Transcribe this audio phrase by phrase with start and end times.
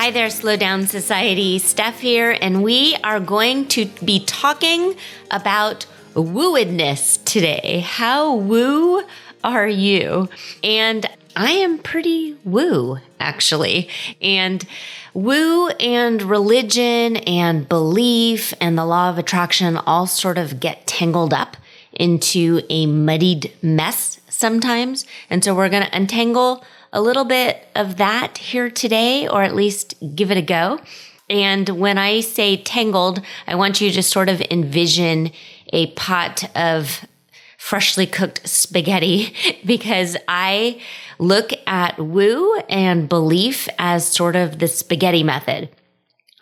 [0.00, 1.58] Hi there, Slow Down Society.
[1.58, 4.96] Steph here, and we are going to be talking
[5.30, 7.80] about wooedness today.
[7.86, 9.02] How woo
[9.44, 10.30] are you?
[10.64, 11.04] And
[11.36, 13.90] I am pretty woo, actually.
[14.22, 14.64] And
[15.12, 21.34] woo and religion and belief and the law of attraction all sort of get tangled
[21.34, 21.58] up
[21.92, 25.04] into a muddied mess sometimes.
[25.28, 29.54] And so we're going to untangle a little bit of that here today, or at
[29.54, 30.80] least give it a go.
[31.28, 35.30] And when I say tangled, I want you to sort of envision
[35.72, 37.06] a pot of
[37.56, 40.80] freshly cooked spaghetti because I
[41.18, 45.68] look at woo and belief as sort of the spaghetti method.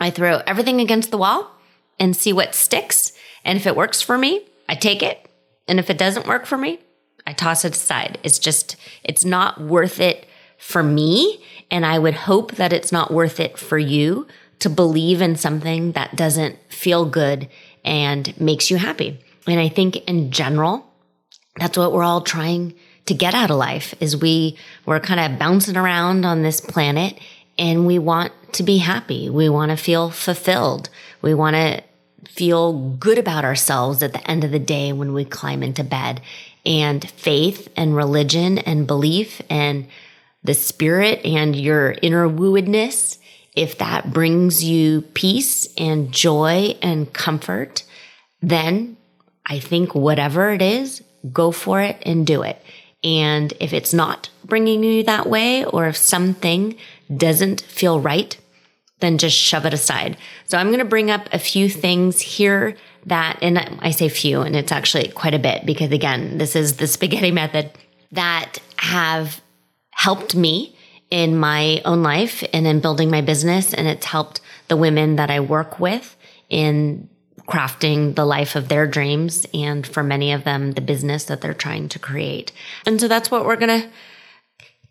[0.00, 1.50] I throw everything against the wall
[1.98, 3.12] and see what sticks.
[3.44, 5.28] And if it works for me, I take it.
[5.66, 6.78] And if it doesn't work for me,
[7.26, 8.18] I toss it aside.
[8.22, 10.27] It's just, it's not worth it
[10.58, 11.42] for me.
[11.70, 14.26] And I would hope that it's not worth it for you
[14.58, 17.48] to believe in something that doesn't feel good
[17.84, 19.18] and makes you happy.
[19.46, 20.84] And I think in general,
[21.56, 22.74] that's what we're all trying
[23.06, 27.18] to get out of life is we we're kind of bouncing around on this planet
[27.58, 29.30] and we want to be happy.
[29.30, 30.90] We want to feel fulfilled.
[31.22, 31.82] We want to
[32.28, 36.20] feel good about ourselves at the end of the day when we climb into bed.
[36.66, 39.86] And faith and religion and belief and
[40.42, 43.18] the spirit and your inner wooedness,
[43.56, 47.82] if that brings you peace and joy and comfort,
[48.40, 48.96] then
[49.44, 52.62] I think whatever it is, go for it and do it.
[53.02, 56.76] And if it's not bringing you that way, or if something
[57.14, 58.36] doesn't feel right,
[59.00, 60.16] then just shove it aside.
[60.46, 62.76] So I'm going to bring up a few things here
[63.06, 66.76] that, and I say few, and it's actually quite a bit because again, this is
[66.76, 67.70] the spaghetti method
[68.12, 69.40] that have
[69.98, 70.76] helped me
[71.10, 73.74] in my own life and in building my business.
[73.74, 76.16] And it's helped the women that I work with
[76.48, 77.08] in
[77.48, 79.44] crafting the life of their dreams.
[79.52, 82.52] And for many of them, the business that they're trying to create.
[82.86, 83.88] And so that's what we're going to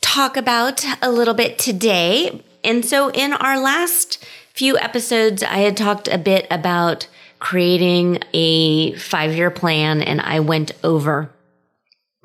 [0.02, 2.44] talk about a little bit today.
[2.66, 7.08] And so in our last few episodes, I had talked a bit about
[7.40, 11.32] creating a five year plan and I went over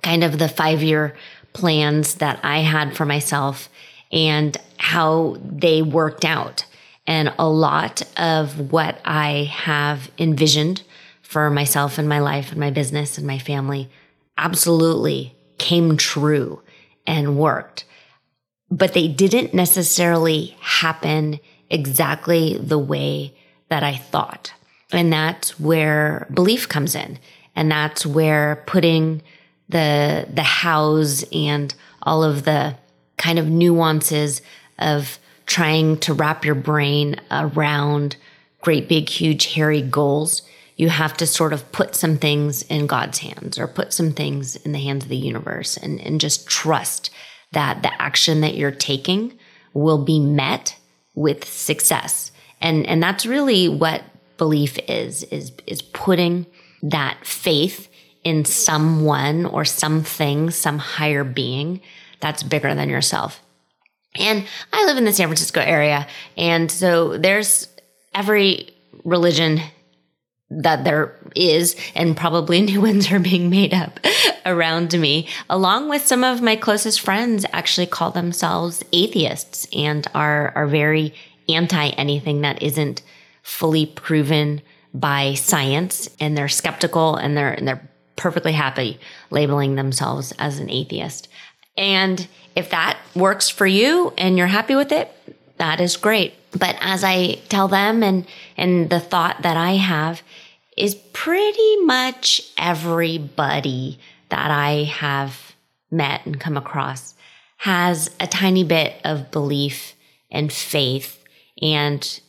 [0.02, 1.14] kind of the five year
[1.52, 3.68] plans that I had for myself
[4.10, 6.66] and how they worked out.
[7.06, 10.82] And a lot of what I have envisioned
[11.22, 13.90] for myself and my life and my business and my family
[14.36, 16.62] absolutely came true
[17.06, 17.84] and worked.
[18.70, 23.34] But they didn't necessarily happen exactly the way
[23.68, 24.52] that I thought.
[24.92, 27.18] And that's where belief comes in.
[27.56, 29.22] And that's where putting
[29.68, 32.76] the the hows and all of the
[33.16, 34.42] kind of nuances
[34.78, 38.16] of trying to wrap your brain around
[38.60, 40.42] great big huge hairy goals
[40.76, 44.56] you have to sort of put some things in god's hands or put some things
[44.56, 47.10] in the hands of the universe and, and just trust
[47.52, 49.38] that the action that you're taking
[49.74, 50.76] will be met
[51.14, 52.32] with success.
[52.60, 54.02] And and that's really what
[54.38, 56.46] belief is is is putting
[56.82, 57.88] that faith
[58.24, 61.80] in someone or something, some higher being
[62.20, 63.42] that's bigger than yourself.
[64.14, 66.06] And I live in the San Francisco area.
[66.36, 67.68] And so there's
[68.14, 68.70] every
[69.04, 69.60] religion
[70.50, 74.00] that there is, and probably new ones are being made up
[74.46, 80.52] around me, along with some of my closest friends actually call themselves atheists and are,
[80.54, 81.14] are very
[81.48, 83.02] anti anything that isn't
[83.42, 84.60] fully proven
[84.94, 86.08] by science.
[86.20, 88.98] And they're skeptical and they're, and they're perfectly happy
[89.30, 91.28] labeling themselves as an atheist.
[91.76, 95.10] And if that works for you and you're happy with it,
[95.58, 96.34] that is great.
[96.58, 98.26] But as I tell them and
[98.56, 100.22] and the thought that I have
[100.76, 103.98] is pretty much everybody
[104.28, 105.54] that I have
[105.90, 107.14] met and come across
[107.58, 109.94] has a tiny bit of belief
[110.30, 111.22] and faith
[111.60, 112.20] and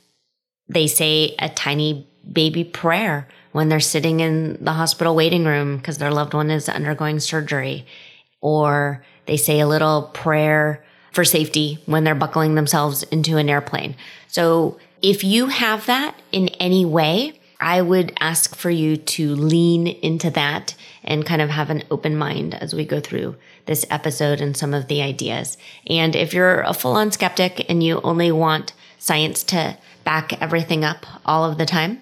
[0.68, 5.98] they say a tiny baby prayer when they're sitting in the hospital waiting room because
[5.98, 7.86] their loved one is undergoing surgery,
[8.42, 13.96] or they say a little prayer for safety when they're buckling themselves into an airplane.
[14.28, 19.88] So if you have that in any way, I would ask for you to lean
[19.88, 24.42] into that and kind of have an open mind as we go through this episode
[24.42, 25.58] and some of the ideas.
[25.88, 30.84] And if you're a full on skeptic and you only want science to back everything
[30.84, 32.02] up all of the time,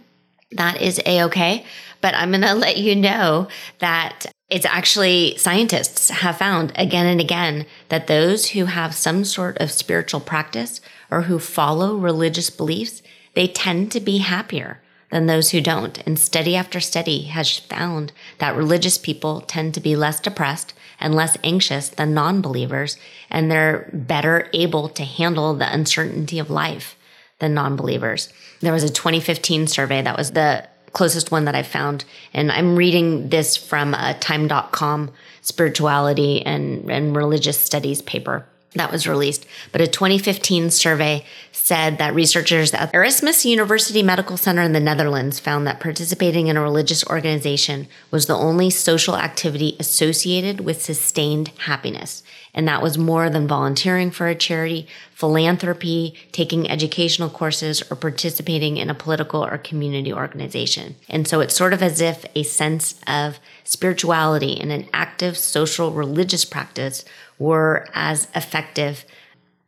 [0.54, 1.66] that is a okay.
[2.02, 3.48] But I'm going to let you know
[3.80, 9.58] that it's actually scientists have found again and again that those who have some sort
[9.60, 13.02] of spiritual practice or who follow religious beliefs,
[13.34, 16.06] they tend to be happier than those who don't.
[16.06, 21.16] And study after study has found that religious people tend to be less depressed and
[21.16, 22.98] less anxious than non believers,
[23.30, 26.96] and they're better able to handle the uncertainty of life
[27.42, 28.30] than non believers.
[28.62, 32.78] There was a 2015 survey that was the closest one that I found, and I'm
[32.78, 35.12] reading this from a time.com
[35.42, 38.46] spirituality and, and religious studies paper
[38.76, 39.46] that was released.
[39.72, 45.40] But a 2015 survey said that researchers at Erasmus University Medical Center in the Netherlands
[45.40, 51.50] found that participating in a religious organization was the only social activity associated with sustained
[51.60, 52.24] happiness.
[52.54, 58.78] And that was more than volunteering for a charity, philanthropy, taking educational courses, or participating
[58.78, 60.96] in a political or community organization.
[61.10, 65.92] And so it's sort of as if a sense of spirituality and an active social
[65.92, 67.06] religious practice
[67.40, 69.06] were as effective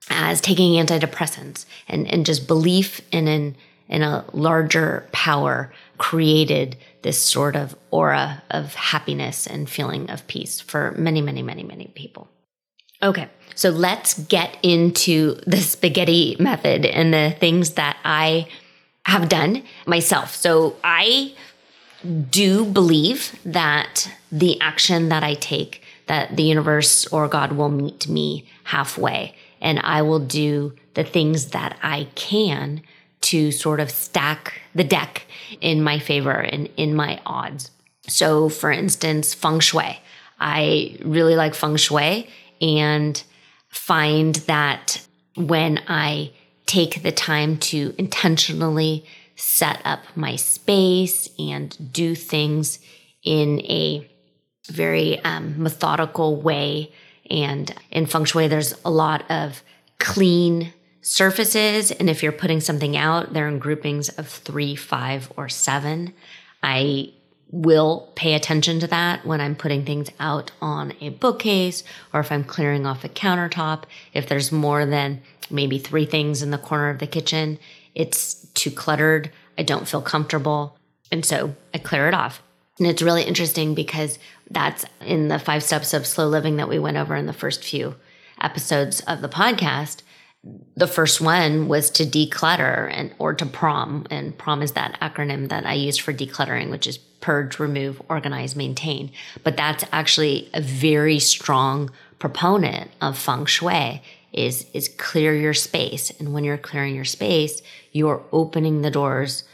[0.10, 3.56] as taking antidepressants and, and just belief in an
[3.90, 10.60] in a larger power created this sort of aura of happiness and feeling of peace
[10.60, 12.28] for many, many, many, many people.
[13.04, 18.48] Okay, so let's get into the spaghetti method and the things that I
[19.06, 20.34] have done myself.
[20.34, 21.34] So I
[22.30, 28.08] do believe that the action that I take that the universe or God will meet
[28.08, 32.82] me halfway and I will do the things that I can
[33.22, 35.26] to sort of stack the deck
[35.62, 37.72] in my favor and in my odds.
[38.08, 40.00] So, for instance, feng shui.
[40.40, 42.28] I really like feng shui
[42.64, 43.22] and
[43.70, 45.06] find that
[45.36, 46.32] when I
[46.66, 49.06] take the time to intentionally
[49.36, 52.80] set up my space and do things
[53.24, 54.10] in a
[54.70, 56.92] very um, methodical way.
[57.30, 59.62] And in feng shui, there's a lot of
[60.00, 61.92] clean surfaces.
[61.92, 66.14] And if you're putting something out, they're in groupings of three, five, or seven.
[66.62, 67.12] I
[67.54, 72.32] will pay attention to that when I'm putting things out on a bookcase or if
[72.32, 73.84] I'm clearing off a countertop.
[74.12, 75.22] If there's more than
[75.52, 77.60] maybe three things in the corner of the kitchen,
[77.94, 79.32] it's too cluttered.
[79.56, 80.76] I don't feel comfortable.
[81.12, 82.42] And so I clear it off.
[82.80, 84.18] And it's really interesting because
[84.50, 87.64] that's in the five steps of slow living that we went over in the first
[87.64, 87.94] few
[88.42, 90.02] episodes of the podcast.
[90.76, 94.08] The first one was to declutter and or to prom.
[94.10, 98.54] And prom is that acronym that I use for decluttering, which is purge, remove, organize,
[98.54, 99.10] maintain.
[99.46, 101.90] But that's actually a very strong
[102.20, 104.02] proponent of feng shui
[104.34, 106.12] is is clear your space.
[106.20, 107.62] And when you're clearing your space,
[107.94, 109.46] you're opening the doors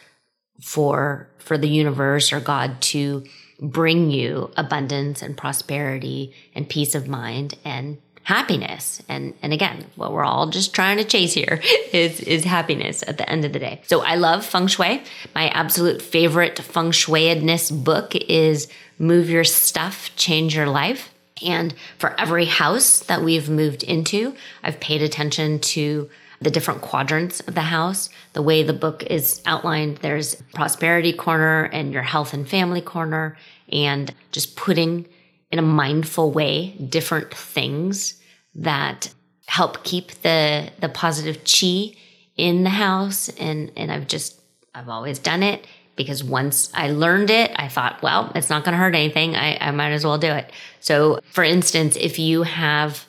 [0.62, 3.24] for for the universe or God to
[3.62, 7.98] bring you abundance and prosperity and peace of mind and
[8.30, 9.02] happiness.
[9.10, 11.60] And and again, what we're all just trying to chase here
[11.92, 13.82] is is happiness at the end of the day.
[13.88, 15.02] So I love feng shui.
[15.34, 18.68] My absolute favorite feng shuiedness book is
[19.00, 21.12] Move Your Stuff, Change Your Life.
[21.44, 26.08] And for every house that we've moved into, I've paid attention to
[26.40, 28.10] the different quadrants of the house.
[28.34, 33.38] The way the book is outlined, there's prosperity corner and your health and family corner,
[33.72, 35.08] and just putting
[35.52, 38.19] in a mindful way different things
[38.56, 39.14] that
[39.48, 41.96] help keep the the positive chi
[42.38, 44.42] in the house and and I've just
[44.74, 45.66] I've always done it
[45.96, 49.36] because once I learned it, I thought, well, it's not going to hurt anything.
[49.36, 50.50] I, I might as well do it.
[50.80, 53.06] So, for instance, if you have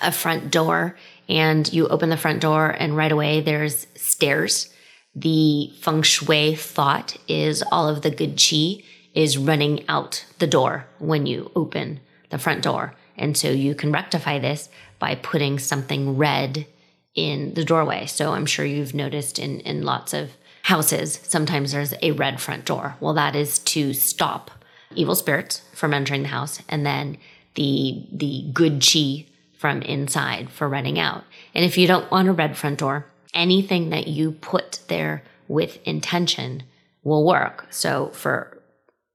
[0.00, 0.96] a front door
[1.28, 4.72] and you open the front door and right away there's stairs.
[5.14, 8.82] The feng shui thought is all of the good chi
[9.14, 12.94] is running out the door when you open the front door.
[13.20, 16.66] And so you can rectify this by putting something red
[17.14, 18.06] in the doorway.
[18.06, 20.30] So I'm sure you've noticed in, in lots of
[20.62, 22.96] houses, sometimes there's a red front door.
[22.98, 24.50] Well, that is to stop
[24.94, 27.18] evil spirits from entering the house and then
[27.54, 29.26] the the good chi
[29.58, 31.24] from inside for running out.
[31.54, 35.78] And if you don't want a red front door, anything that you put there with
[35.84, 36.62] intention
[37.02, 37.66] will work.
[37.70, 38.59] So for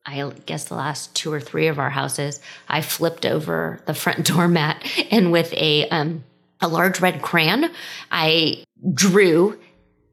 [0.06, 4.26] I guess the last two or three of our houses, I flipped over the front
[4.28, 6.24] doormat and with a um,
[6.62, 7.70] a large red crayon,
[8.12, 9.60] I drew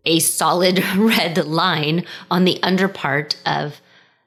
[0.05, 3.81] a solid red line on the under part of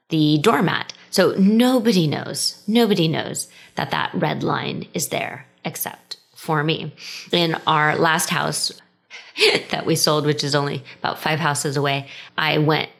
[0.08, 0.92] the doormat.
[1.10, 6.94] So nobody knows, nobody knows that that red line is there except for me.
[7.32, 8.72] In our last house
[9.70, 12.90] that we sold, which is only about five houses away, I went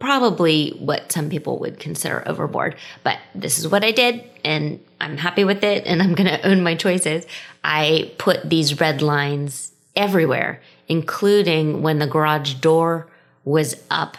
[0.00, 5.18] probably what some people would consider overboard, but this is what I did and I'm
[5.18, 7.26] happy with it and I'm going to own my choices.
[7.62, 13.06] I put these red lines everywhere, including when the garage door
[13.44, 14.16] was up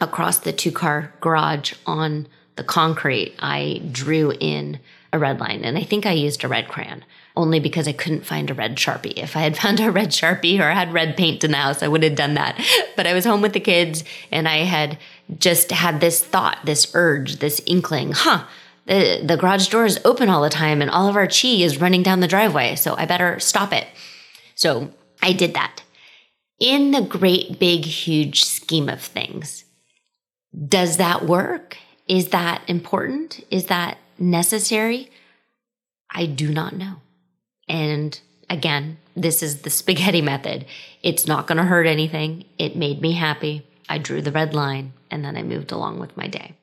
[0.00, 3.34] across the two car garage on the concrete.
[3.38, 4.78] I drew in
[5.12, 7.04] a red line and I think I used a red crayon
[7.36, 9.12] only because I couldn't find a red Sharpie.
[9.16, 11.88] If I had found a red Sharpie or had red paint in the house, I
[11.88, 12.60] would have done that.
[12.96, 14.98] But I was home with the kids and I had
[15.38, 18.44] just had this thought, this urge, this inkling, huh?
[18.86, 21.80] The, the garage door is open all the time and all of our chi is
[21.80, 22.76] running down the driveway.
[22.76, 23.86] So I better stop it.
[24.54, 24.92] So
[25.22, 25.82] I did that.
[26.60, 29.64] In the great, big, huge scheme of things,
[30.68, 31.76] does that work?
[32.08, 33.44] Is that important?
[33.50, 35.10] Is that necessary?
[36.10, 36.96] I do not know.
[37.68, 38.18] And
[38.48, 40.66] again, this is the spaghetti method.
[41.02, 42.44] It's not going to hurt anything.
[42.58, 43.66] It made me happy.
[43.88, 46.54] I drew the red line and then I moved along with my day.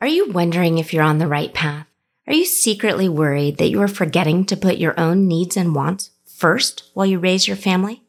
[0.00, 1.86] Are you wondering if you're on the right path?
[2.26, 6.10] Are you secretly worried that you are forgetting to put your own needs and wants
[6.26, 8.02] first while you raise your family?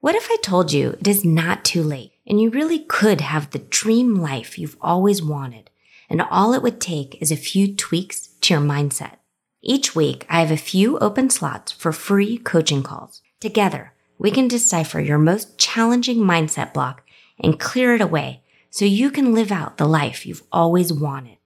[0.00, 3.50] What if I told you it is not too late and you really could have
[3.50, 5.68] the dream life you've always wanted
[6.08, 9.17] and all it would take is a few tweaks to your mindset?
[9.62, 13.22] Each week, I have a few open slots for free coaching calls.
[13.40, 17.02] Together, we can decipher your most challenging mindset block
[17.40, 21.38] and clear it away so you can live out the life you've always wanted.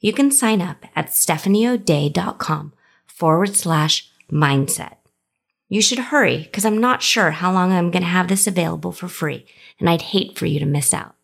[0.00, 2.72] You can sign up at stephanieodea.com
[3.06, 4.96] forward slash mindset.
[5.68, 8.92] You should hurry because I'm not sure how long I'm going to have this available
[8.92, 9.46] for free
[9.78, 11.14] and I'd hate for you to miss out.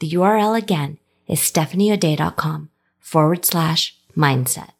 [0.00, 4.70] The URL again is stephanieodea.com forward slash mindset.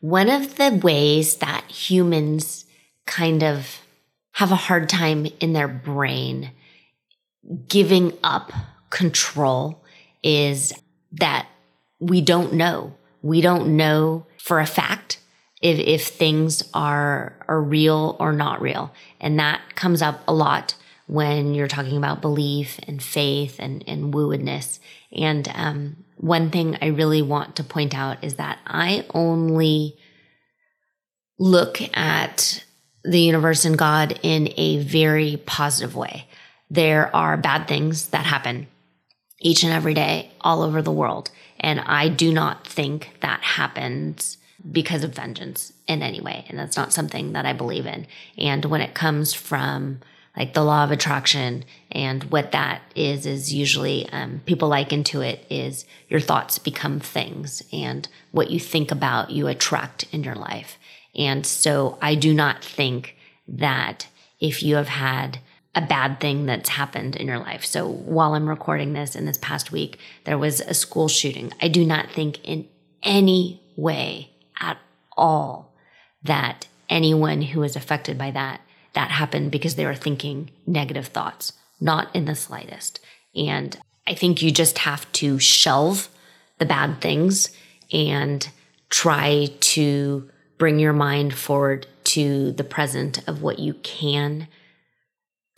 [0.00, 2.64] One of the ways that humans
[3.06, 3.80] kind of
[4.32, 6.50] have a hard time in their brain
[7.68, 8.52] giving up
[8.90, 9.82] control
[10.22, 10.72] is
[11.12, 11.46] that
[11.98, 12.94] we don't know.
[13.22, 15.18] We don't know for a fact
[15.62, 18.92] if, if things are, are real or not real.
[19.20, 20.74] And that comes up a lot
[21.06, 24.78] when you're talking about belief and faith and, and wooedness.
[25.12, 29.98] And um, one thing I really want to point out is that I only
[31.38, 32.64] look at
[33.04, 36.26] the universe and God in a very positive way.
[36.70, 38.66] There are bad things that happen
[39.40, 41.30] each and every day all over the world.
[41.60, 44.38] And I do not think that happens
[44.72, 46.44] because of vengeance in any way.
[46.48, 48.06] And that's not something that I believe in.
[48.36, 50.00] And when it comes from
[50.36, 51.64] like the law of attraction.
[51.90, 57.00] And what that is is usually um, people liken to it is your thoughts become
[57.00, 60.78] things and what you think about you attract in your life.
[61.14, 63.16] And so i do not think
[63.48, 65.38] that if you have had
[65.74, 67.64] a bad thing that's happened in your life.
[67.64, 71.52] So while i'm recording this in this past week there was a school shooting.
[71.60, 72.68] I do not think in
[73.02, 74.78] any way at
[75.16, 75.74] all
[76.22, 78.60] that anyone who was affected by that
[78.96, 82.98] that happened because they were thinking negative thoughts, not in the slightest.
[83.36, 86.08] And I think you just have to shelve
[86.58, 87.54] the bad things
[87.92, 88.48] and
[88.88, 94.48] try to bring your mind forward to the present of what you can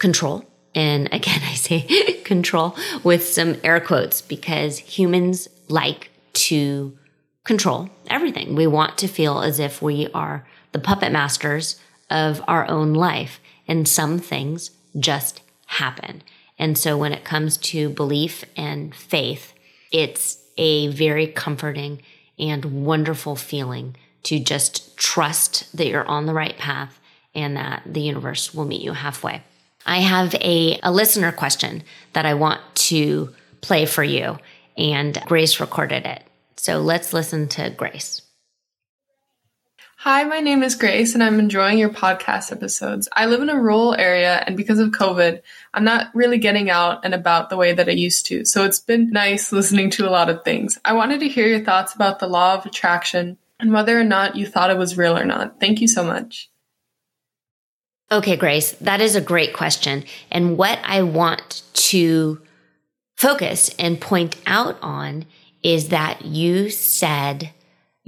[0.00, 0.44] control.
[0.74, 1.82] And again, I say
[2.24, 6.98] control with some air quotes because humans like to
[7.44, 8.56] control everything.
[8.56, 13.40] We want to feel as if we are the puppet masters of our own life.
[13.66, 16.22] And some things just happen.
[16.58, 19.52] And so when it comes to belief and faith,
[19.92, 22.02] it's a very comforting
[22.38, 26.98] and wonderful feeling to just trust that you're on the right path
[27.34, 29.42] and that the universe will meet you halfway.
[29.86, 34.38] I have a, a listener question that I want to play for you,
[34.76, 36.24] and Grace recorded it.
[36.56, 38.22] So let's listen to Grace.
[40.02, 43.08] Hi, my name is Grace, and I'm enjoying your podcast episodes.
[43.12, 45.42] I live in a rural area, and because of COVID,
[45.74, 48.44] I'm not really getting out and about the way that I used to.
[48.44, 50.78] So it's been nice listening to a lot of things.
[50.84, 54.36] I wanted to hear your thoughts about the law of attraction and whether or not
[54.36, 55.58] you thought it was real or not.
[55.58, 56.48] Thank you so much.
[58.12, 60.04] Okay, Grace, that is a great question.
[60.30, 62.40] And what I want to
[63.16, 65.24] focus and point out on
[65.64, 67.50] is that you said,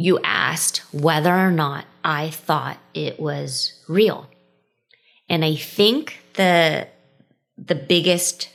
[0.01, 4.31] you asked whether or not I thought it was real.
[5.29, 6.89] And I think the,
[7.59, 8.49] the biggest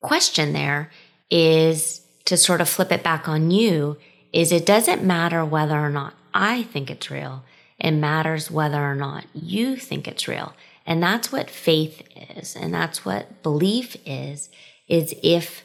[0.00, 0.90] question there
[1.30, 3.98] is to sort of flip it back on you
[4.32, 7.44] is it doesn't matter whether or not I think it's real.
[7.78, 10.54] It matters whether or not you think it's real.
[10.86, 12.56] And that's what faith is.
[12.56, 14.48] And that's what belief is,
[14.88, 15.62] is if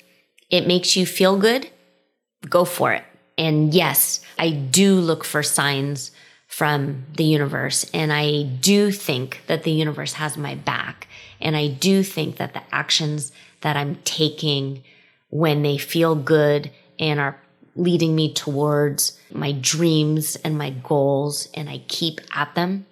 [0.50, 1.70] it makes you feel good,
[2.50, 3.06] go for it.
[3.38, 6.12] And yes, I do look for signs
[6.48, 7.86] from the universe.
[7.94, 11.08] And I do think that the universe has my back.
[11.42, 14.84] And I do think that the actions that I'm taking
[15.30, 17.42] when they feel good and are
[17.75, 22.86] leading me towards my dreams and my goals and I keep at them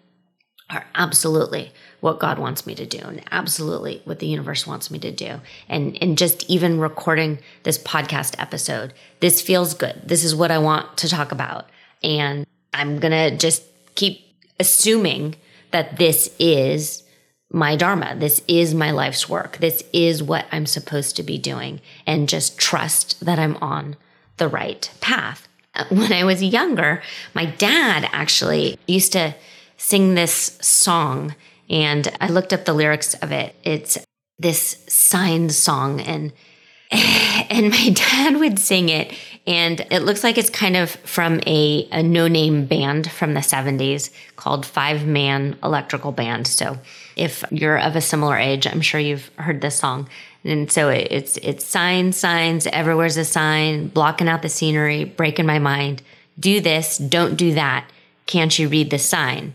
[0.70, 1.72] are absolutely
[2.04, 5.40] what God wants me to do and absolutely what the universe wants me to do.
[5.70, 10.02] And and just even recording this podcast episode, this feels good.
[10.04, 11.70] This is what I want to talk about.
[12.04, 13.64] And I'm going to just
[13.96, 14.20] keep
[14.60, 15.36] assuming
[15.72, 17.04] that this is
[17.50, 18.18] my dharma.
[18.18, 19.60] This is my life's work.
[19.60, 23.96] This is what I'm supposed to be doing and just trust that I'm on
[24.36, 25.48] the right path.
[25.90, 27.02] When I was younger,
[27.34, 29.36] my dad actually used to
[29.78, 31.34] sing this song
[31.70, 33.56] and I looked up the lyrics of it.
[33.64, 33.98] It's
[34.40, 36.34] this sign song and
[36.92, 39.14] and my dad would sing it
[39.46, 44.10] and it looks like it's kind of from a, a no-name band from the 70s
[44.38, 46.48] called Five Man Electrical Band.
[46.48, 46.78] So
[47.18, 50.08] if you're of a similar age, I'm sure you've heard this song.
[50.46, 55.60] And so it's it's signs, signs, everywhere's a sign, blocking out the scenery, breaking my
[55.60, 56.02] mind.
[56.40, 57.90] Do this, don't do that.
[58.26, 59.54] Can't you read the sign?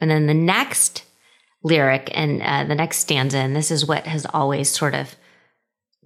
[0.00, 1.03] And then the next
[1.64, 5.16] lyric and uh, the next stanza, and this is what has always sort of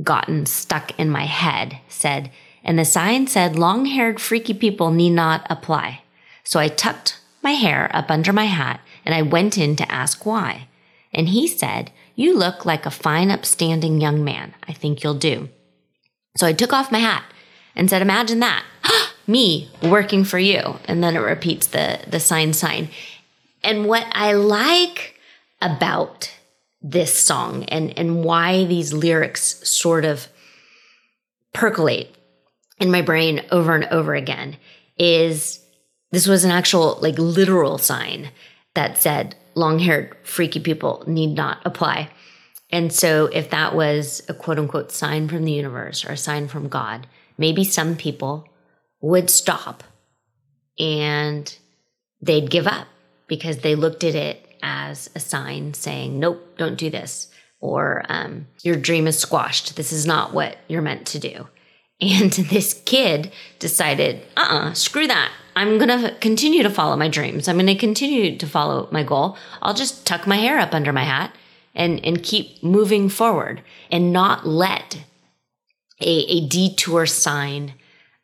[0.02, 2.30] gotten stuck in my head, said,
[2.64, 6.02] and the sign said, long haired freaky people need not apply.
[6.44, 10.24] So I tucked my hair up under my hat and I went in to ask
[10.24, 10.68] why.
[11.12, 14.54] And he said, you look like a fine, upstanding young man.
[14.66, 15.48] I think you'll do.
[16.36, 17.24] So I took off my hat
[17.76, 18.64] and said, Imagine that.
[19.26, 20.76] Me working for you.
[20.86, 22.88] And then it repeats the, the sign sign.
[23.62, 25.17] And what I like
[25.60, 26.32] about
[26.80, 30.28] this song and, and why these lyrics sort of
[31.52, 32.14] percolate
[32.80, 34.56] in my brain over and over again
[34.98, 35.60] is
[36.10, 38.30] this was an actual, like, literal sign
[38.74, 42.10] that said, long haired, freaky people need not apply.
[42.70, 46.48] And so, if that was a quote unquote sign from the universe or a sign
[46.48, 48.46] from God, maybe some people
[49.00, 49.82] would stop
[50.78, 51.56] and
[52.20, 52.86] they'd give up
[53.26, 57.28] because they looked at it as a sign saying, nope, don't do this.
[57.60, 59.76] Or um, your dream is squashed.
[59.76, 61.48] This is not what you're meant to do.
[62.00, 65.32] And this kid decided, uh uh-uh, uh screw that.
[65.56, 67.48] I'm going to continue to follow my dreams.
[67.48, 69.36] I'm going to continue to follow my goal.
[69.60, 71.34] I'll just tuck my hair up under my hat
[71.74, 74.98] and, and keep moving forward and not let
[76.00, 77.74] a, a detour sign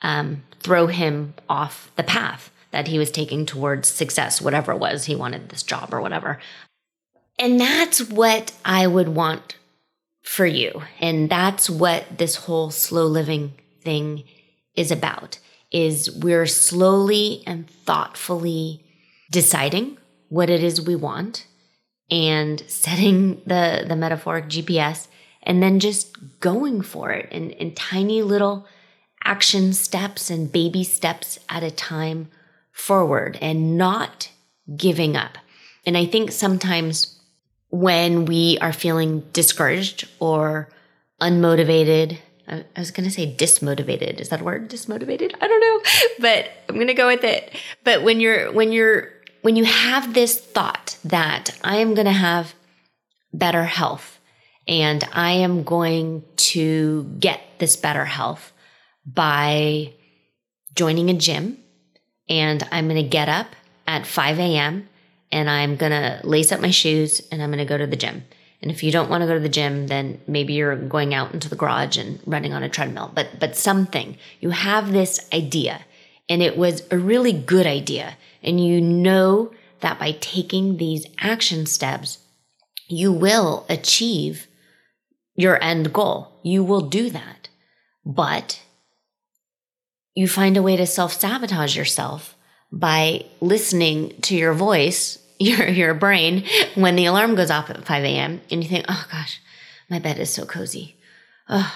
[0.03, 5.05] um, throw him off the path that he was taking towards success, whatever it was.
[5.05, 6.41] He wanted this job or whatever.
[7.39, 9.57] And that's what I would want
[10.25, 10.83] for you.
[10.99, 14.25] And that's what this whole slow living thing
[14.75, 15.39] is about
[15.71, 18.85] is we're slowly and thoughtfully
[19.31, 19.97] deciding
[20.29, 21.47] what it is we want
[22.11, 25.07] and setting the, the metaphoric GPS
[25.45, 28.67] and then just going for it in, in tiny little
[29.23, 32.29] action steps and baby steps at a time
[32.75, 34.31] forward and not
[34.77, 35.39] giving up.
[35.87, 37.19] And I think sometimes
[37.71, 40.69] when we are feeling discouraged or
[41.21, 44.21] unmotivated, I was going to say dismotivated.
[44.21, 44.69] Is that a word?
[44.69, 45.35] Dismotivated?
[45.41, 45.81] I don't know,
[46.19, 47.55] but I'm going to go with it.
[47.85, 52.13] But when you're, when you're, when you have this thought that I am going to
[52.13, 52.55] have
[53.33, 54.19] better health
[54.67, 58.53] and I am going to get this better health
[59.07, 59.93] by
[60.75, 61.59] joining a gym
[62.29, 63.49] and I'm going to get up
[63.87, 64.89] at 5 a.m.
[65.31, 67.97] and I'm going to lace up my shoes and I'm going to go to the
[67.97, 68.25] gym.
[68.63, 71.35] And if you don't want to go to the gym, then maybe you're going out
[71.35, 73.11] into the garage and running on a treadmill.
[73.15, 74.17] But but something.
[74.41, 75.85] You have this idea
[76.29, 78.17] and it was a really good idea.
[78.43, 82.19] And you know that by taking these action steps,
[82.89, 84.47] you will achieve
[85.35, 86.41] your end goal.
[86.43, 87.49] You will do that.
[88.05, 88.63] But
[90.15, 92.37] you find a way to self sabotage yourself
[92.73, 98.05] by listening to your voice, your, your brain, when the alarm goes off at 5
[98.05, 98.41] a.m.
[98.51, 99.41] and you think, oh gosh,
[99.91, 100.97] my bed is so cozy.
[101.49, 101.75] Oh,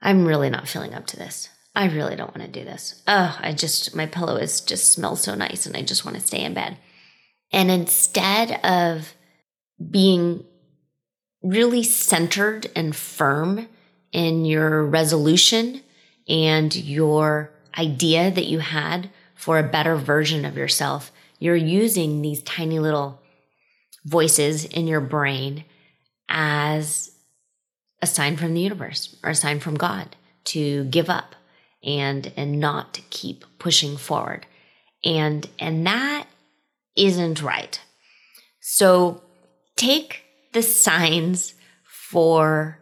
[0.00, 1.48] I'm really not feeling up to this.
[1.74, 3.02] I really don't want to do this.
[3.08, 6.24] Oh, I just, my pillow is just smells so nice and I just want to
[6.24, 6.76] stay in bed.
[7.52, 9.12] And instead of
[9.90, 10.44] being
[11.42, 13.68] really centered and firm
[14.12, 15.82] in your resolution
[16.28, 22.42] and your idea that you had for a better version of yourself, you're using these
[22.42, 23.20] tiny little
[24.04, 25.64] voices in your brain
[26.28, 27.10] as
[28.02, 31.34] a sign from the universe or a sign from God to give up
[31.82, 34.46] and and not keep pushing forward.
[35.04, 36.26] And and that
[36.96, 37.80] isn't right.
[38.60, 39.22] So
[39.76, 42.78] take the signs for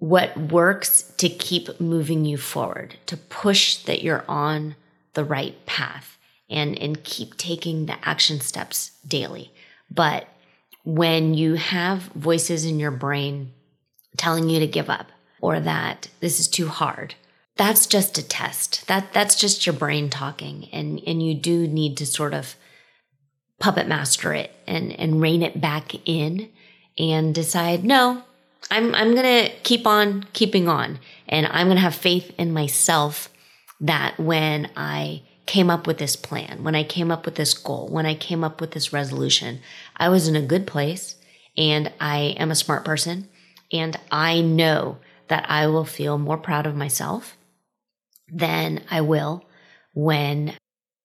[0.00, 4.74] what works to keep moving you forward, to push that you're on
[5.12, 9.52] the right path and, and keep taking the action steps daily.
[9.90, 10.26] But
[10.84, 13.52] when you have voices in your brain
[14.16, 17.14] telling you to give up or that this is too hard,
[17.56, 18.86] that's just a test.
[18.88, 22.54] That that's just your brain talking and and you do need to sort of
[23.58, 26.48] puppet master it and and rein it back in
[26.98, 28.22] and decide no
[28.70, 32.52] I'm I'm going to keep on keeping on and I'm going to have faith in
[32.52, 33.28] myself
[33.80, 37.88] that when I came up with this plan, when I came up with this goal,
[37.88, 39.60] when I came up with this resolution,
[39.96, 41.16] I was in a good place
[41.56, 43.28] and I am a smart person
[43.72, 47.36] and I know that I will feel more proud of myself
[48.28, 49.44] than I will
[49.92, 50.54] when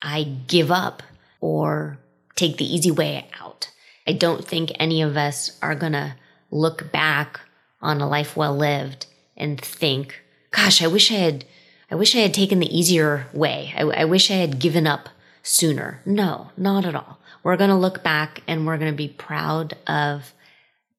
[0.02, 1.02] I give up
[1.42, 1.98] or
[2.36, 3.72] take the easy way out.
[4.08, 6.16] I don't think any of us are going to
[6.52, 7.40] look back
[7.86, 9.06] on a life well lived
[9.38, 10.22] and think,
[10.52, 11.46] gosh, I wish I had,
[11.90, 13.74] I wish I had taken the easier way.
[13.78, 15.10] I, I wish I had given up
[15.44, 16.02] sooner.
[16.06, 17.20] No, not at all.
[17.44, 20.34] We're going to look back and we're going to be proud of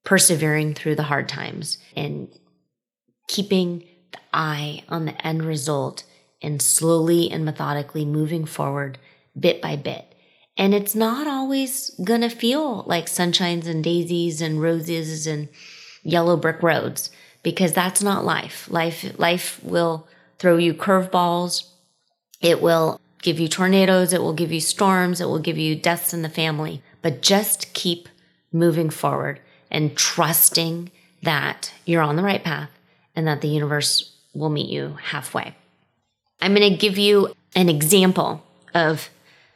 [0.05, 2.29] persevering through the hard times and
[3.27, 6.05] keeping the eye on the end result
[6.41, 8.97] and slowly and methodically moving forward
[9.37, 10.15] bit by bit.
[10.57, 15.49] And it's not always going to feel like sunshines and daisies and roses and
[16.03, 17.11] yellow brick roads
[17.43, 18.69] because that's not life.
[18.69, 20.07] Life life will
[20.39, 21.67] throw you curveballs.
[22.41, 26.13] It will give you tornadoes, it will give you storms, it will give you deaths
[26.13, 26.81] in the family.
[27.01, 28.07] But just keep
[28.51, 29.39] moving forward
[29.71, 30.91] and trusting
[31.23, 32.69] that you're on the right path
[33.15, 35.55] and that the universe will meet you halfway.
[36.39, 39.09] I'm going to give you an example of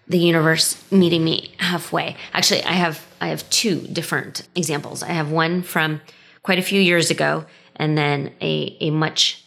[0.07, 2.17] the universe meeting me halfway.
[2.33, 5.03] Actually, I have I have two different examples.
[5.03, 6.01] I have one from
[6.43, 9.43] quite a few years ago, and then a a much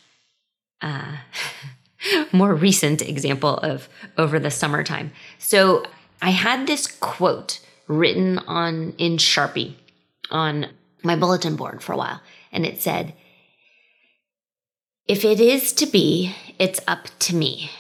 [0.81, 1.17] uh,
[2.33, 5.13] more recent example of over the summertime.
[5.39, 5.85] So
[6.23, 9.75] I had this quote written on in Sharpie
[10.31, 10.67] on
[11.03, 12.21] my bulletin board for a while,
[12.53, 13.15] and it said,
[15.07, 17.71] "If it is to be, it's up to me,"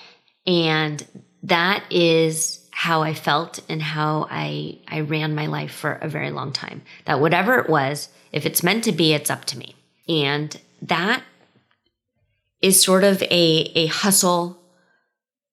[0.46, 1.06] and
[1.42, 6.32] that is how I felt and how I, I ran my life for a very
[6.32, 6.82] long time.
[7.04, 9.76] That whatever it was, if it's meant to be, it's up to me.
[10.08, 11.22] And that
[12.60, 14.60] is sort of a, a hustle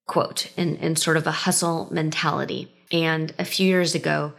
[0.07, 2.73] quote and, and sort of a hustle mentality.
[2.91, 4.33] And a few years ago,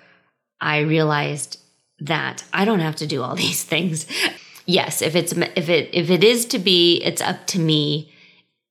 [0.61, 1.61] I realized
[2.00, 4.07] that I don't have to do all these things.
[4.66, 8.12] yes, if it's if it if it is to be, it's up to me.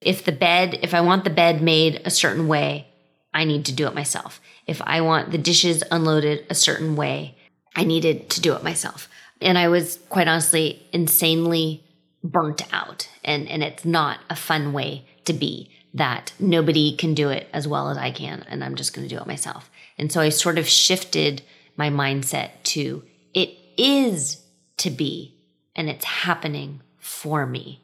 [0.01, 2.87] If the bed, if I want the bed made a certain way,
[3.33, 4.41] I need to do it myself.
[4.67, 7.37] If I want the dishes unloaded a certain way,
[7.73, 9.07] I needed to do it myself.
[9.41, 11.83] And I was quite honestly insanely
[12.23, 13.09] burnt out.
[13.23, 17.67] And, and it's not a fun way to be that nobody can do it as
[17.67, 18.45] well as I can.
[18.47, 19.69] And I'm just going to do it myself.
[19.97, 21.41] And so I sort of shifted
[21.75, 24.41] my mindset to it is
[24.77, 25.35] to be
[25.75, 27.81] and it's happening for me.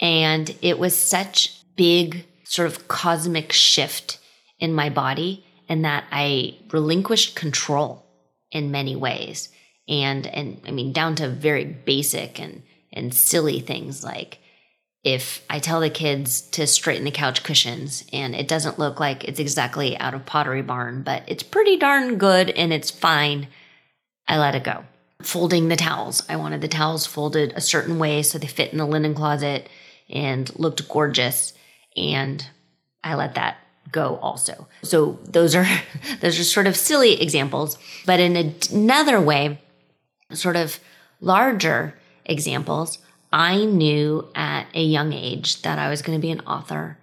[0.00, 4.18] And it was such big sort of cosmic shift
[4.58, 8.04] in my body and that I relinquished control
[8.50, 9.48] in many ways.
[9.88, 14.38] And and I mean down to very basic and and silly things like
[15.04, 19.24] if I tell the kids to straighten the couch cushions and it doesn't look like
[19.24, 23.48] it's exactly out of Pottery Barn, but it's pretty darn good and it's fine,
[24.26, 24.84] I let it go.
[25.22, 26.22] Folding the towels.
[26.28, 29.68] I wanted the towels folded a certain way so they fit in the linen closet
[30.08, 31.52] and looked gorgeous.
[31.96, 32.44] And
[33.02, 33.58] I let that
[33.92, 34.66] go also.
[34.82, 35.66] So those are
[36.20, 39.60] those are sort of silly examples, but in another way,
[40.32, 40.78] sort of
[41.20, 42.98] larger examples,
[43.32, 46.98] I knew at a young age that I was going to be an author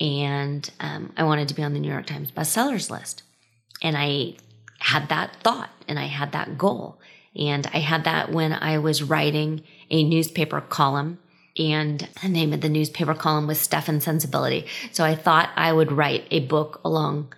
[0.00, 3.22] and um, I wanted to be on the New York Times bestsellers list.
[3.82, 4.34] And I
[4.80, 6.98] had that thought and I had that goal.
[7.36, 11.18] And I had that when I was writing a newspaper column.
[11.56, 14.66] And the name of the newspaper column was Stuff and Sensibility.
[14.90, 17.32] So I thought I would write a book along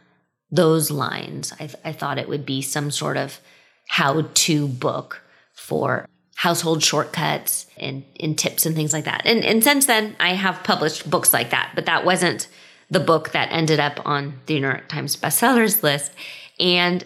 [0.50, 1.52] those lines.
[1.54, 3.40] I, th- I thought it would be some sort of
[3.88, 5.22] how to book
[5.66, 9.22] for household shortcuts and, and tips and things like that.
[9.24, 12.46] And, and since then, I have published books like that, but that wasn't
[12.88, 16.12] the book that ended up on the New York Times bestsellers list.
[16.60, 17.04] And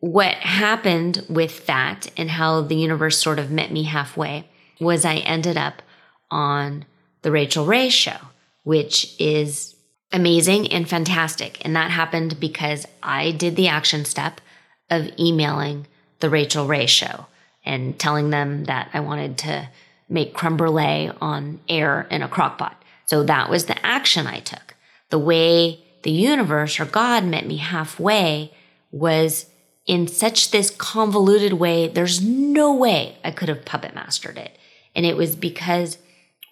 [0.00, 4.48] what happened with that and how the universe sort of met me halfway
[4.80, 5.82] was I ended up
[6.30, 6.86] on
[7.20, 8.16] the Rachael Ray show,
[8.62, 9.76] which is
[10.12, 11.62] amazing and fantastic.
[11.62, 14.40] And that happened because I did the action step
[14.88, 15.86] of emailing
[16.20, 17.26] the Rachael Ray show
[17.68, 19.68] and telling them that I wanted to
[20.08, 22.82] make creme brulee on air in a crock pot.
[23.04, 24.74] So that was the action I took.
[25.10, 28.52] The way the universe or God met me halfway
[28.90, 29.46] was
[29.86, 31.88] in such this convoluted way.
[31.88, 34.56] There's no way I could have puppet mastered it.
[34.96, 35.98] And it was because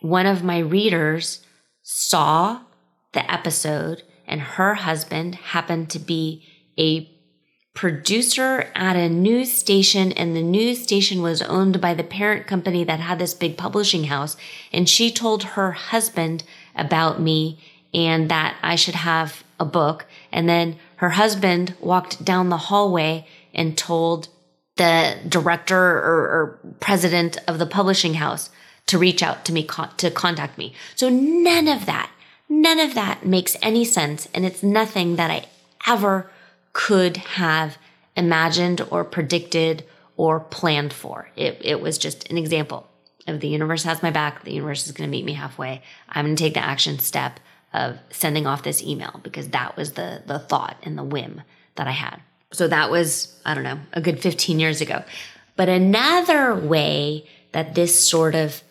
[0.01, 1.41] one of my readers
[1.83, 2.61] saw
[3.13, 6.45] the episode and her husband happened to be
[6.79, 7.11] a
[7.77, 12.83] producer at a news station and the news station was owned by the parent company
[12.83, 14.37] that had this big publishing house
[14.73, 16.43] and she told her husband
[16.75, 17.61] about me
[17.93, 20.07] and that I should have a book.
[20.33, 24.29] And then her husband walked down the hallway and told
[24.77, 28.51] the director or, or president of the publishing house
[28.87, 30.75] to reach out to me to contact me.
[30.95, 32.11] So none of that
[32.49, 35.47] none of that makes any sense and it's nothing that I
[35.87, 36.31] ever
[36.77, 37.79] could have
[38.17, 39.83] imagined or predicted
[40.19, 41.31] or planned for.
[41.35, 42.87] It, it was just an example
[43.27, 44.45] of the universe has my back.
[44.45, 45.81] The universe is going to meet me halfway.
[46.07, 47.41] I'm going to take the action step
[47.73, 51.41] of sending off this email because that was the, the thought and the whim
[51.77, 52.21] that I had.
[52.53, 55.03] So that was, I don't know, a good 15 years ago.
[55.57, 58.63] But another way that this sort of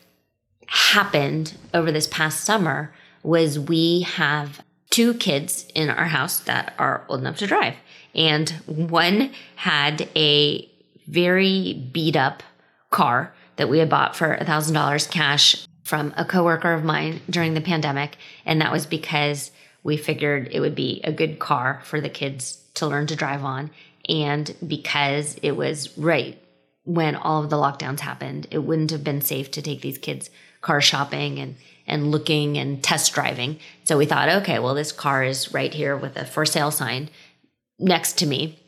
[0.68, 7.04] happened over this past summer was we have two kids in our house that are
[7.10, 7.74] old enough to drive
[8.16, 10.70] and one had a
[11.08, 12.44] very beat up
[12.90, 17.62] car that we had bought for $1,000 cash from a coworker of mine during the
[17.62, 18.18] pandemic.
[18.46, 19.52] And that was because
[19.84, 23.44] we figured it would be a good car for the kids to learn to drive
[23.44, 23.70] on.
[24.10, 26.42] And because it was right
[26.84, 30.30] when all of the lockdowns happened, it wouldn't have been safe to take these kids
[30.62, 31.56] car shopping and
[31.88, 33.60] and looking and test driving.
[33.84, 37.10] So we thought, okay, well, this car is right here with a for sale sign
[37.80, 38.60] next to me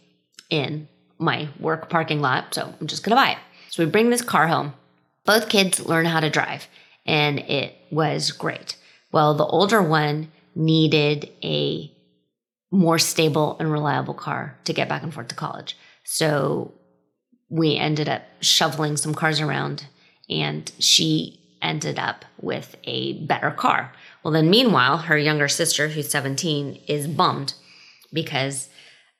[0.50, 0.88] in
[1.20, 2.54] my work parking lot.
[2.54, 3.38] So I'm just to buy it.
[3.70, 4.74] So we bring this car home.
[5.26, 6.67] Both kids learn how to drive,
[7.06, 8.78] and it was great.
[9.12, 11.91] Well, the older one needed a
[12.72, 15.78] more stable and reliable car to get back and forth to college.
[16.04, 16.74] So
[17.50, 19.86] we ended up shoveling some cars around,
[20.30, 23.91] and she ended up with a better car.
[24.24, 27.54] Well, then, meanwhile, her younger sister, who's 17, is bummed
[28.13, 28.70] because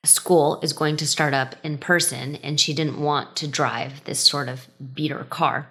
[0.04, 4.20] school is going to start up in person and she didn't want to drive this
[4.20, 5.68] sort of beater car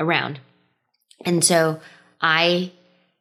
[0.00, 0.40] around.
[1.24, 1.80] And so
[2.20, 2.72] I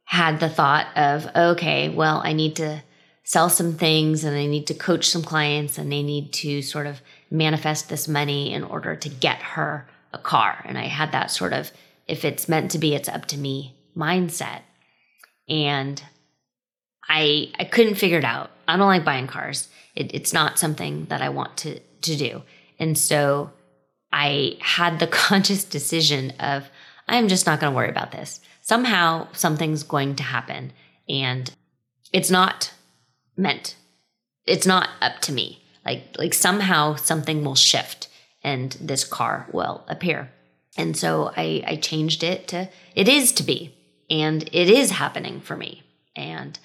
[0.05, 2.83] had the thought of, okay, well, I need to
[3.23, 6.85] sell some things and I need to coach some clients and they need to sort
[6.85, 10.63] of manifest this money in order to get her a car.
[10.65, 11.71] And I had that sort of,
[12.07, 14.61] if it's meant to be, it's up to me mindset.
[15.49, 16.01] And
[17.07, 18.51] I I couldn't figure it out.
[18.67, 19.67] I don't like buying cars.
[19.95, 22.43] It, it's not something that I want to to do.
[22.79, 23.51] And so
[24.11, 26.69] I had the conscious decision of
[27.07, 28.39] I'm just not going to worry about this.
[28.61, 30.73] Somehow something's going to happen
[31.07, 31.51] and
[32.11, 32.73] it's not
[33.37, 33.75] meant.
[34.45, 35.61] It's not up to me.
[35.85, 38.07] Like like somehow something will shift
[38.43, 40.31] and this car will appear.
[40.77, 43.75] And so I I changed it to it is to be
[44.09, 45.83] and it is happening for me.
[46.15, 46.57] And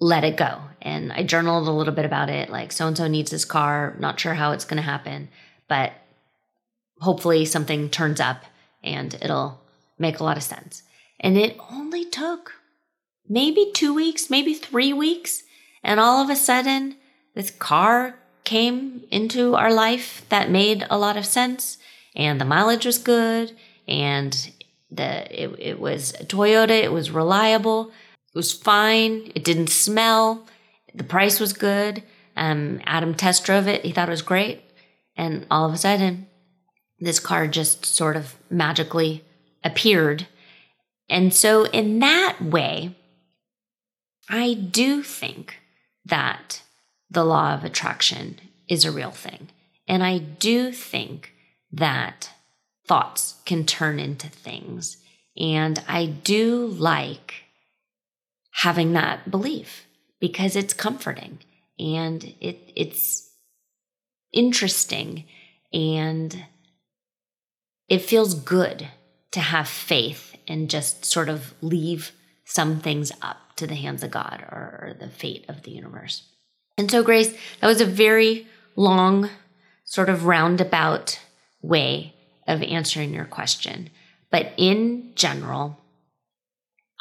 [0.00, 0.60] let it go.
[0.82, 3.94] And I journaled a little bit about it like so and so needs this car,
[3.98, 5.28] not sure how it's going to happen,
[5.68, 5.92] but
[7.00, 8.44] hopefully something turns up
[8.82, 9.60] and it'll
[9.98, 10.82] make a lot of sense.
[11.20, 12.54] And it only took
[13.28, 15.42] maybe two weeks, maybe three weeks.
[15.82, 16.96] And all of a sudden,
[17.34, 21.76] this car came into our life that made a lot of sense.
[22.16, 23.52] And the mileage was good.
[23.86, 24.50] And
[24.90, 27.92] the it, it was Toyota, it was reliable.
[28.32, 29.32] It was fine.
[29.34, 30.46] It didn't smell.
[30.94, 32.02] The price was good.
[32.36, 33.84] Um, Adam test drove it.
[33.84, 34.62] He thought it was great.
[35.16, 36.28] And all of a sudden,
[36.98, 39.24] this car just sort of magically
[39.64, 40.26] appeared.
[41.08, 42.94] And so, in that way,
[44.28, 45.58] I do think
[46.04, 46.62] that
[47.10, 48.38] the law of attraction
[48.68, 49.48] is a real thing.
[49.88, 51.32] And I do think
[51.72, 52.30] that
[52.86, 54.98] thoughts can turn into things.
[55.36, 57.34] And I do like
[58.50, 59.86] having that belief
[60.20, 61.38] because it's comforting
[61.78, 63.30] and it, it's
[64.32, 65.24] interesting
[65.72, 66.44] and
[67.88, 68.88] it feels good
[69.32, 72.12] to have faith and just sort of leave
[72.44, 76.26] some things up to the hands of God or, the fate of the universe.
[76.76, 79.30] And so, Grace, that was a very long,
[79.84, 81.20] sort of roundabout
[81.62, 82.14] way
[82.48, 83.90] of answering your question.
[84.30, 85.79] But in general,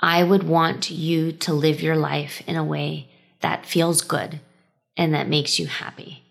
[0.02, 3.10] I would want you to live your life in a way
[3.42, 4.40] that feels good
[4.96, 6.24] and that makes you happy.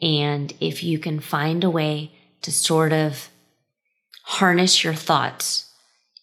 [0.00, 3.28] And if you can find a way to sort of
[4.24, 5.70] harness your thoughts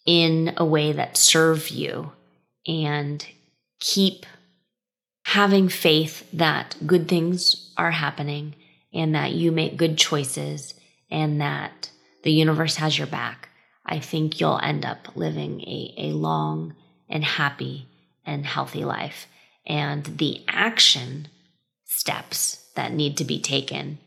[0.06, 2.12] in a way that serve you
[2.68, 3.26] and
[3.80, 4.26] keep
[5.24, 8.56] having faith that good things are happening
[8.94, 10.74] and that you make good choices
[11.12, 11.90] and that
[12.24, 13.50] the universe has your back,
[13.86, 16.76] I think you'll end up living a, a long
[17.10, 17.88] and happy
[18.26, 19.28] and healthy life.
[19.65, 21.28] And the action
[21.86, 23.98] steps that need to be taken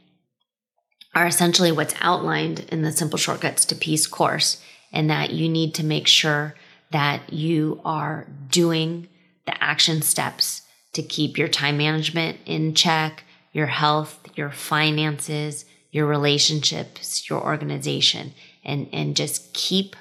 [1.14, 4.62] are essentially what's outlined in the Simple Shortcuts to Peace course,
[4.92, 6.54] and that you need to make sure
[6.90, 9.08] that you are doing
[9.46, 10.62] the action steps
[10.92, 18.32] to keep your time management in check, your health, your finances, your relationships, your organization,
[18.64, 19.96] and, and just keep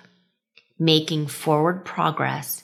[0.79, 2.63] making forward progress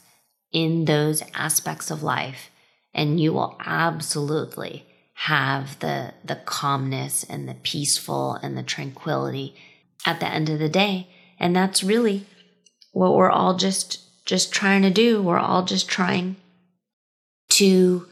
[0.51, 2.49] in those aspects of life.
[2.93, 9.55] And you will absolutely have the, the calmness and the peaceful and the tranquility
[10.05, 11.07] at the end of the day.
[11.39, 12.25] And that's really
[12.91, 15.21] what we're all just just trying to do.
[15.23, 16.35] We're all just trying
[17.51, 18.05] to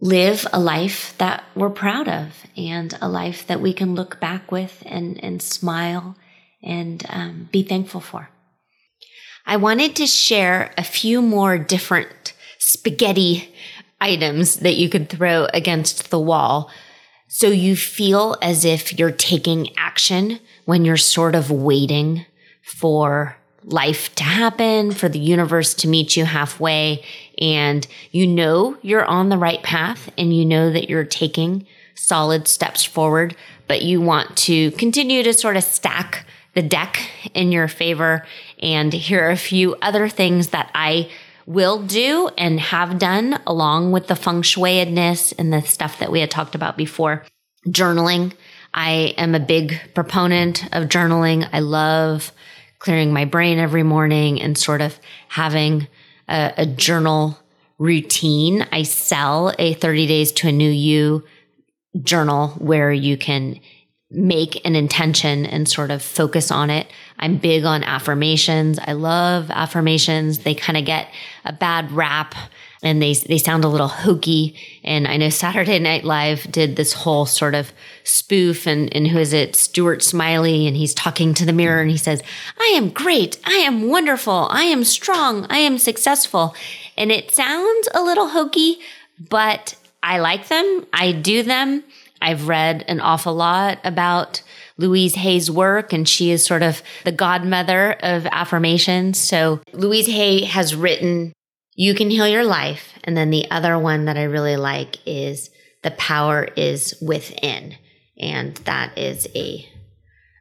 [0.00, 4.52] live a life that we're proud of and a life that we can look back
[4.52, 6.14] with and, and smile
[6.62, 8.28] and um, be thankful for.
[9.46, 13.52] I wanted to share a few more different spaghetti
[14.00, 16.70] items that you could throw against the wall
[17.28, 22.24] so you feel as if you're taking action when you're sort of waiting
[22.62, 27.02] for life to happen, for the universe to meet you halfway,
[27.38, 32.46] and you know you're on the right path and you know that you're taking solid
[32.46, 33.34] steps forward,
[33.66, 37.00] but you want to continue to sort of stack the deck
[37.34, 38.24] in your favor.
[38.64, 41.10] And here are a few other things that I
[41.46, 46.20] will do and have done along with the feng shuiedness and the stuff that we
[46.20, 47.24] had talked about before.
[47.68, 48.32] Journaling.
[48.72, 51.48] I am a big proponent of journaling.
[51.52, 52.32] I love
[52.78, 54.98] clearing my brain every morning and sort of
[55.28, 55.86] having
[56.26, 57.38] a, a journal
[57.78, 58.66] routine.
[58.72, 61.22] I sell a 30 days to a new you
[62.02, 63.60] journal where you can
[64.10, 66.86] make an intention and sort of focus on it.
[67.18, 68.78] I'm big on affirmations.
[68.78, 70.40] I love affirmations.
[70.40, 71.08] They kind of get
[71.44, 72.34] a bad rap
[72.84, 74.54] and they they sound a little hokey.
[74.84, 77.72] And I know Saturday Night Live did this whole sort of
[78.04, 79.56] spoof, and and who is it?
[79.56, 82.22] Stuart Smiley, and he's talking to the mirror, and he says,
[82.60, 83.38] "I am great.
[83.44, 84.48] I am wonderful.
[84.50, 85.46] I am strong.
[85.48, 86.54] I am successful."
[86.96, 88.78] And it sounds a little hokey,
[89.18, 90.86] but I like them.
[90.92, 91.82] I do them.
[92.20, 94.42] I've read an awful lot about
[94.76, 99.18] Louise Hay's work, and she is sort of the godmother of affirmations.
[99.20, 101.32] So Louise Hay has written
[101.76, 102.92] you can heal your life.
[103.04, 105.50] And then the other one that I really like is
[105.82, 107.76] the power is within.
[108.18, 109.68] And that is a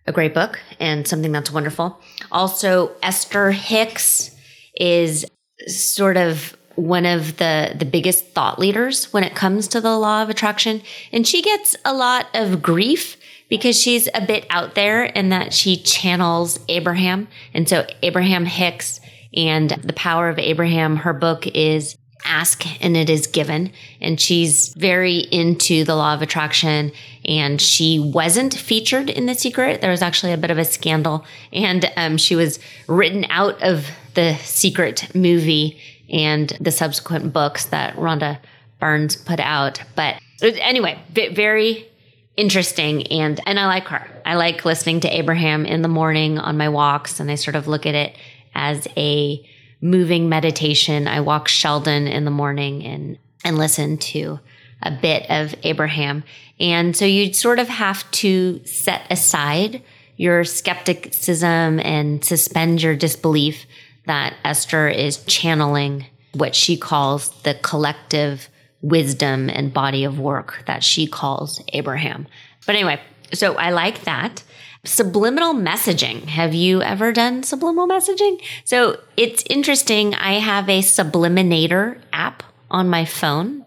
[0.05, 2.01] a great book and something that's wonderful.
[2.29, 4.31] Also, Esther Hicks
[4.75, 5.25] is
[5.67, 10.23] sort of one of the the biggest thought leaders when it comes to the law
[10.23, 13.15] of attraction and she gets a lot of grief
[13.49, 18.99] because she's a bit out there in that she channels Abraham and so Abraham Hicks
[19.35, 20.97] and The Power of Abraham.
[20.97, 23.71] Her book is Ask and It Is Given.
[24.01, 26.91] And she's very into the law of attraction.
[27.25, 29.81] And she wasn't featured in The Secret.
[29.81, 31.25] There was actually a bit of a scandal.
[31.51, 37.95] And um, she was written out of the Secret movie and the subsequent books that
[37.95, 38.39] Rhonda
[38.79, 39.81] Burns put out.
[39.95, 41.87] But anyway, very
[42.35, 44.07] interesting and and I like her.
[44.25, 47.67] I like listening to Abraham in the morning on my walks and I sort of
[47.67, 48.15] look at it
[48.55, 49.45] as a
[49.83, 51.07] moving meditation.
[51.07, 54.39] I walk Sheldon in the morning and, and listen to
[54.81, 56.23] a bit of Abraham.
[56.59, 59.83] And so you sort of have to set aside
[60.15, 63.65] your skepticism and suspend your disbelief
[64.05, 68.47] that Esther is channeling what she calls the collective
[68.83, 72.27] wisdom and body of work that she calls Abraham.
[72.67, 72.99] But anyway,
[73.33, 74.43] so I like that.
[74.83, 76.25] Subliminal messaging.
[76.25, 78.43] Have you ever done subliminal messaging?
[78.65, 80.13] So it's interesting.
[80.13, 83.65] I have a Subliminator app on my phone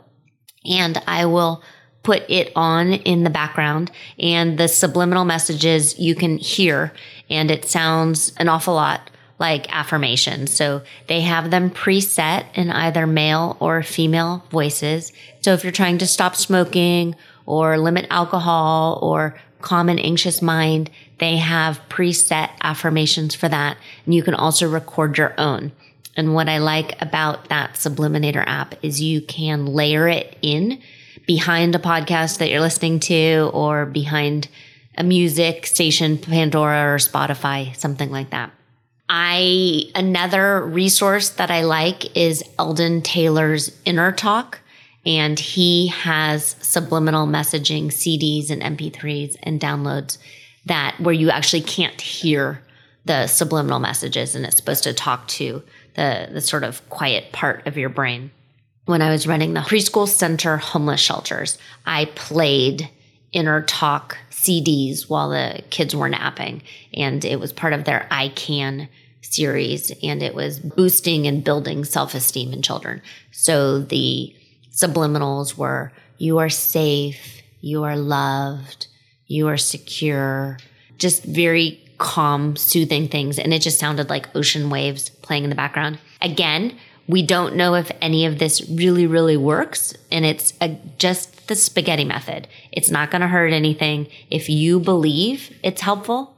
[0.66, 1.62] and I will
[2.02, 6.92] put it on in the background and the subliminal messages you can hear
[7.30, 10.55] and it sounds an awful lot like affirmations.
[10.55, 15.12] So they have them preset in either male or female voices.
[15.41, 17.14] So if you're trying to stop smoking
[17.45, 23.76] or limit alcohol or calm an anxious mind, they have preset affirmations for that.
[24.05, 25.72] And you can also record your own.
[26.16, 30.80] And what I like about that Subliminator app is you can layer it in
[31.26, 34.49] behind a podcast that you're listening to or behind
[34.97, 38.51] a music station, Pandora or Spotify, something like that.
[39.09, 44.61] I, another resource that I like is Eldon Taylor's Inner Talk.
[45.04, 50.18] And he has subliminal messaging CDs and MP3s and downloads
[50.66, 52.61] that where you actually can't hear
[53.04, 55.62] the subliminal messages and it's supposed to talk to
[55.94, 58.32] the, the sort of quiet part of your brain.
[58.86, 62.90] When I was running the preschool center homeless shelters, I played
[63.33, 66.62] inner talk CDs while the kids were napping.
[66.95, 68.89] And it was part of their I Can
[69.20, 69.93] series.
[70.03, 73.03] And it was boosting and building self esteem in children.
[73.33, 74.35] So the
[74.72, 78.87] subliminals were you are safe, you are loved,
[79.27, 80.59] you are secure,
[80.99, 83.39] just very calm, soothing things.
[83.39, 85.99] And it just sounded like ocean waves playing in the background.
[86.20, 86.77] Again,
[87.09, 89.95] we don't know if any of this really, really works.
[90.11, 92.49] And it's a, just the spaghetti method.
[92.72, 94.09] It's not going to hurt anything.
[94.30, 96.34] If you believe it's helpful,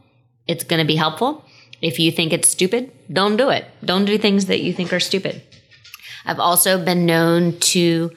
[0.47, 1.45] it's going to be helpful.
[1.81, 3.65] If you think it's stupid, don't do it.
[3.85, 5.43] Don't do things that you think are stupid.
[6.25, 8.11] I've also been known to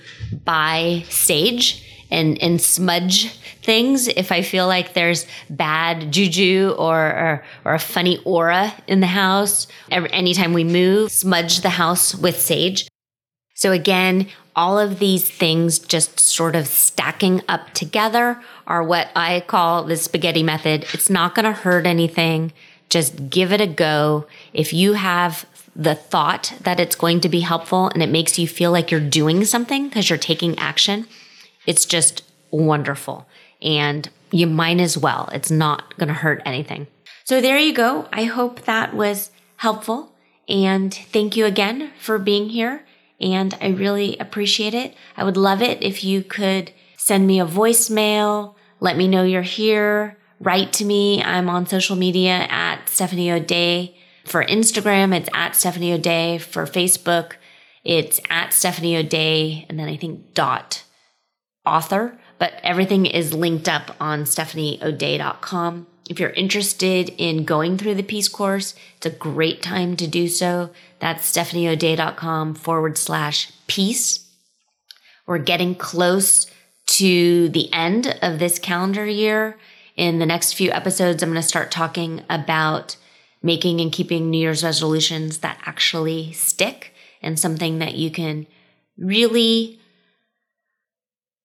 [0.44, 3.30] buy sage and, and smudge
[3.64, 9.00] things if I feel like there's bad juju or, or, or a funny aura in
[9.00, 9.68] the house.
[9.90, 12.88] Every, anytime we move, smudge the house with sage.
[13.62, 19.42] So again, all of these things just sort of stacking up together are what I
[19.42, 20.88] call the spaghetti method.
[20.96, 22.54] It's not going to hurt anything.
[22.90, 24.26] Just give it a go.
[24.52, 25.46] If you have
[25.76, 29.00] the thought that it's going to be helpful and it makes you feel like you're
[29.00, 31.06] doing something because you're taking action,
[31.68, 33.28] it's just wonderful.
[33.62, 35.30] And you might as well.
[35.34, 36.88] It's not going to hurt anything.
[37.26, 38.10] So there you go.
[38.12, 40.16] I hope that was helpful.
[40.50, 42.86] And thank you again for being here.
[43.22, 44.96] And I really appreciate it.
[45.16, 49.42] I would love it if you could send me a voicemail, let me know you're
[49.42, 51.24] here, write to me.
[51.24, 53.96] I'm on social media at Stephanie O'Dea.
[54.26, 56.40] For Instagram, it's at Stephanie O'Dea.
[56.40, 57.34] For Facebook,
[57.84, 59.66] it's at Stephanie O'Dea.
[59.70, 60.84] And then I think dot
[61.66, 65.86] author but everything is linked up on stephanieodea.com.
[66.10, 70.28] If you're interested in going through the Peace Course, it's a great time to do
[70.28, 70.72] so.
[71.00, 74.28] That's stephanieodea.com forward slash peace.
[75.26, 76.48] We're getting close
[76.88, 79.58] to the end of this calendar year.
[79.96, 82.98] In the next few episodes, I'm going to start talking about
[83.44, 88.48] making and keeping New Year's resolutions that actually stick and something that you can
[88.98, 89.80] really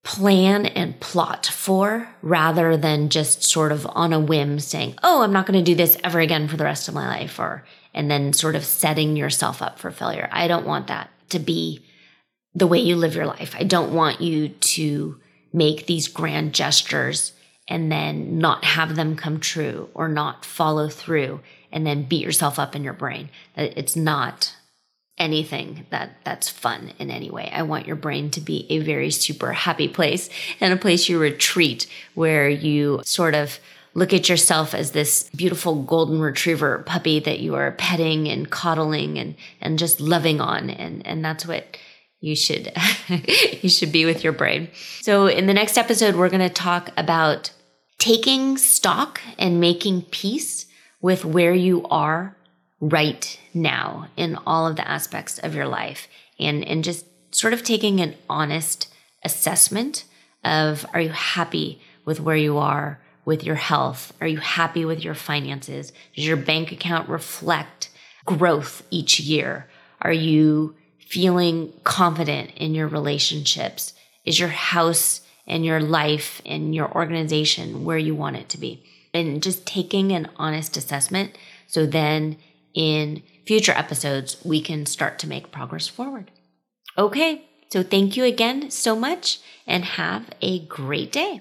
[0.06, 5.32] plan and plot for rather than just sort of on a whim saying, oh, I'm
[5.32, 8.08] not going to do this ever again for the rest of my life, or, and
[8.08, 10.28] then sort of setting yourself up for failure.
[10.30, 11.84] I don't want that to be
[12.54, 13.56] the way you live your life.
[13.58, 15.20] I don't want you to
[15.52, 17.32] make these grand gestures
[17.66, 21.40] and then not have them come true or not follow through
[21.72, 23.28] and then beat yourself up in your brain.
[23.56, 24.54] It's not
[25.18, 27.50] anything that that's fun in any way.
[27.52, 30.28] I want your brain to be a very super happy place
[30.60, 33.58] and a place you retreat where you sort of
[33.94, 39.18] look at yourself as this beautiful golden retriever puppy that you are petting and coddling
[39.18, 41.78] and and just loving on and and that's what
[42.20, 42.70] you should
[43.62, 44.68] you should be with your brain.
[45.00, 47.50] So in the next episode we're going to talk about
[47.98, 50.66] taking stock and making peace
[51.00, 52.35] with where you are
[52.80, 56.08] right now in all of the aspects of your life
[56.38, 58.92] and, and just sort of taking an honest
[59.24, 60.04] assessment
[60.44, 64.12] of are you happy with where you are with your health?
[64.20, 65.92] Are you happy with your finances?
[66.14, 67.90] Does your bank account reflect
[68.24, 69.68] growth each year?
[70.00, 73.94] Are you feeling confident in your relationships?
[74.24, 78.84] Is your house and your life and your organization where you want it to be?
[79.12, 82.36] And just taking an honest assessment so then
[82.76, 86.30] in future episodes, we can start to make progress forward.
[86.96, 91.40] Okay, so thank you again so much and have a great day.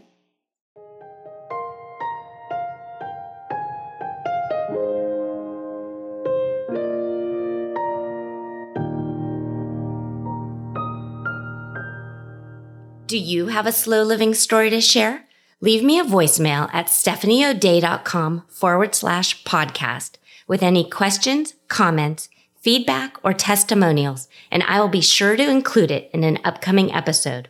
[13.07, 15.25] Do you have a slow living story to share?
[15.61, 20.17] Leave me a voicemail at stephanieodea.com forward slash podcast
[20.47, 22.29] with any questions, comments,
[22.59, 27.49] feedback, or testimonials, and I will be sure to include it in an upcoming episode.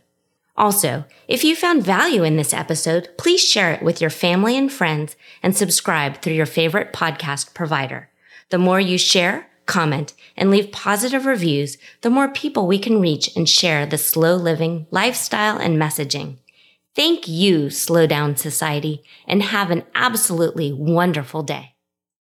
[0.57, 4.71] Also, if you found value in this episode, please share it with your family and
[4.71, 8.09] friends and subscribe through your favorite podcast provider.
[8.49, 13.35] The more you share, comment, and leave positive reviews, the more people we can reach
[13.35, 16.37] and share the slow living lifestyle and messaging.
[16.95, 21.74] Thank you, Slow Down Society, and have an absolutely wonderful day.